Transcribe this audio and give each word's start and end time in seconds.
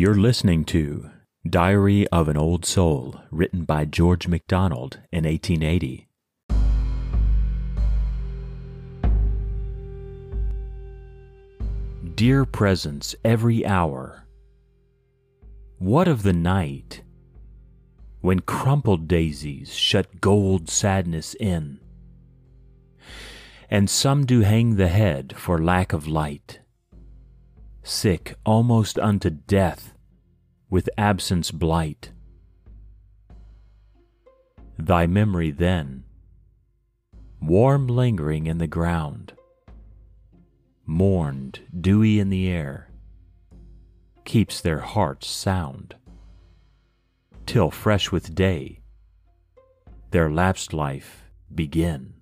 You're 0.00 0.14
listening 0.14 0.64
to 0.64 1.10
Diary 1.46 2.08
of 2.08 2.28
an 2.28 2.38
Old 2.38 2.64
Soul, 2.64 3.20
written 3.30 3.64
by 3.64 3.84
George 3.84 4.26
MacDonald 4.26 4.98
in 5.12 5.24
1880. 5.24 6.08
Dear 12.14 12.46
presence 12.46 13.14
every 13.22 13.66
hour, 13.66 14.24
what 15.76 16.08
of 16.08 16.22
the 16.22 16.32
night? 16.32 17.02
When 18.22 18.40
crumpled 18.40 19.06
daisies 19.06 19.74
shut 19.74 20.22
gold 20.22 20.70
sadness 20.70 21.34
in, 21.38 21.78
and 23.68 23.90
some 23.90 24.24
do 24.24 24.40
hang 24.40 24.76
the 24.76 24.88
head 24.88 25.34
for 25.36 25.62
lack 25.62 25.92
of 25.92 26.08
light, 26.08 26.59
sick 27.82 28.34
almost 28.44 28.98
unto 28.98 29.30
death 29.30 29.94
with 30.68 30.88
absence 30.96 31.50
blight? 31.50 32.12
Thy 34.78 35.06
memory 35.06 35.50
then, 35.50 36.04
warm 37.40 37.86
lingering 37.86 38.46
in 38.46 38.58
the 38.58 38.66
ground, 38.66 39.34
mourned, 40.86 41.60
dewy 41.78 42.18
in 42.18 42.30
the 42.30 42.48
air, 42.48 42.90
keeps 44.24 44.60
their 44.60 44.80
hearts 44.80 45.26
sound, 45.26 45.94
till 47.46 47.70
fresh 47.70 48.10
with 48.10 48.34
day 48.34 48.80
their 50.10 50.30
lapsed 50.30 50.72
life 50.72 51.30
begin. 51.54 52.14